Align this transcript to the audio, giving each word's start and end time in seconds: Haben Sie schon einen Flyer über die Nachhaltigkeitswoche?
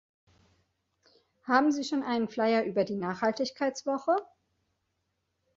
Haben 1.43 1.71
Sie 1.71 1.83
schon 1.83 2.01
einen 2.01 2.27
Flyer 2.27 2.63
über 2.63 2.85
die 2.85 2.95
Nachhaltigkeitswoche? 2.95 4.15